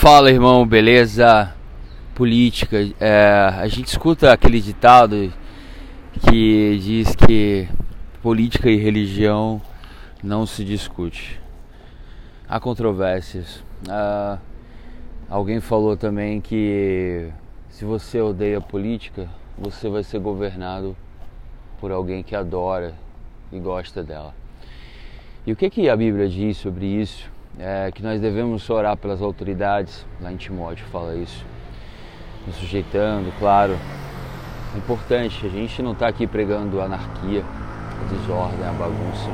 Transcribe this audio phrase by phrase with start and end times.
[0.00, 1.54] Fala irmão, beleza?
[2.14, 2.78] Política.
[2.98, 5.30] É, a gente escuta aquele ditado
[6.22, 7.68] que diz que
[8.22, 9.60] política e religião
[10.24, 11.38] não se discute.
[12.48, 13.62] Há controvérsias.
[13.90, 14.38] Ah,
[15.28, 17.30] alguém falou também que
[17.68, 19.28] se você odeia política,
[19.58, 20.96] você vai ser governado
[21.78, 22.94] por alguém que adora
[23.52, 24.34] e gosta dela.
[25.46, 27.30] E o que, que a Bíblia diz sobre isso?
[27.58, 31.44] É, que nós devemos orar pelas autoridades, lá em Timóteo fala isso,
[32.46, 33.76] nos sujeitando, claro.
[34.74, 39.30] É importante, a gente não está aqui pregando anarquia, a desordem, a bagunça,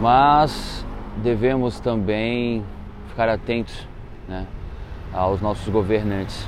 [0.00, 0.84] mas
[1.22, 2.64] devemos também
[3.08, 3.86] ficar atentos
[4.26, 4.46] né,
[5.12, 6.46] aos nossos governantes.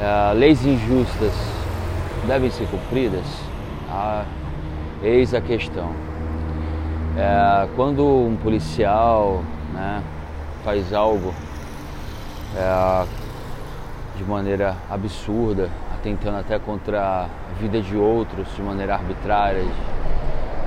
[0.00, 1.32] É, leis injustas
[2.26, 3.24] devem ser cumpridas?
[3.88, 4.24] Ah,
[5.02, 6.13] eis a questão.
[7.16, 9.42] É, quando um policial
[9.72, 10.02] né,
[10.64, 11.32] faz algo
[12.56, 13.06] é,
[14.16, 17.28] de maneira absurda, atentando até contra a
[17.60, 19.64] vida de outros de maneira arbitrária,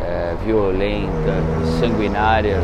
[0.01, 1.33] é, violenta,
[1.81, 2.59] sanguinária,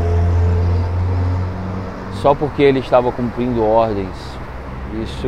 [2.21, 4.15] só porque ele estava cumprindo ordens.
[5.03, 5.27] Isso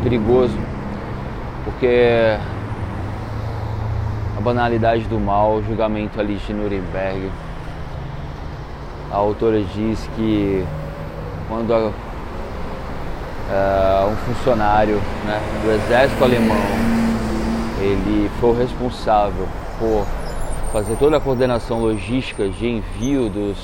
[0.00, 0.58] é perigoso,
[1.64, 2.36] porque
[4.40, 7.30] a banalidade do mal, o julgamento ali de Nuremberg.
[9.12, 10.64] A autora diz que
[11.46, 11.88] quando a,
[13.48, 16.56] uh, um funcionário né, do exército alemão
[17.80, 19.46] ele foi o responsável
[19.78, 20.06] por
[20.72, 23.58] fazer toda a coordenação logística de envio dos,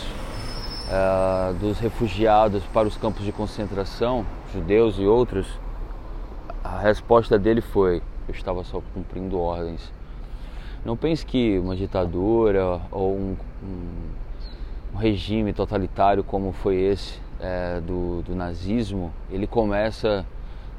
[0.90, 5.46] uh, dos refugiados para os campos de concentração, judeus e outros,
[6.62, 9.96] a resposta dele foi: eu estava só cumprindo ordens.
[10.86, 17.80] Não pense que uma ditadura ou um, um, um regime totalitário como foi esse é,
[17.80, 20.24] do, do nazismo, ele começa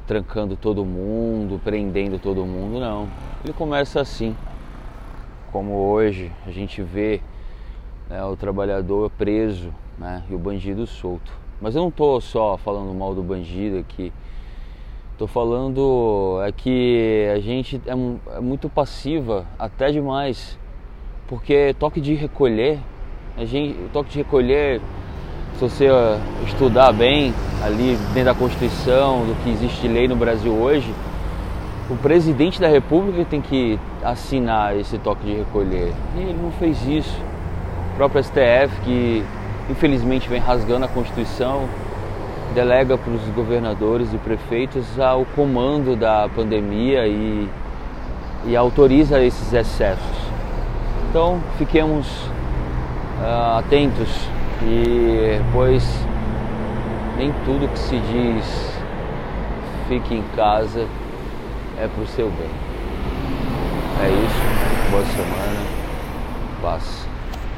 [0.07, 3.09] trancando todo mundo, prendendo todo mundo, não.
[3.43, 4.33] Ele começa assim,
[5.51, 7.19] como hoje a gente vê
[8.09, 11.33] né, o trabalhador preso né, e o bandido solto.
[11.59, 14.13] Mas eu não estou só falando mal do bandido aqui.
[15.17, 17.91] Estou falando é que a gente é,
[18.35, 20.59] é, muito passiva, até demais,
[21.27, 22.77] porque toque de recolher,
[23.35, 24.79] a gente, toque de recolher,
[25.55, 25.87] se você
[26.45, 27.33] estudar bem
[27.63, 30.93] ali dentro da Constituição, do que existe de lei no Brasil hoje,
[31.89, 35.93] o presidente da República tem que assinar esse toque de recolher.
[36.15, 37.19] E ele não fez isso.
[37.93, 39.23] O próprio STF, que
[39.67, 41.67] infelizmente vem rasgando a Constituição,
[42.53, 47.49] delega para os governadores e prefeitos o comando da pandemia e,
[48.45, 50.17] e autoriza esses excessos.
[51.09, 52.07] Então fiquemos
[53.19, 54.09] uh, atentos
[54.63, 55.83] e pois
[57.17, 58.77] nem tudo que se diz
[59.87, 60.85] fique em casa
[61.79, 62.49] é para o seu bem.
[64.03, 65.65] É isso, boa semana,
[66.61, 67.16] paz.